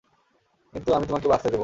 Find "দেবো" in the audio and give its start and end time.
1.47-1.59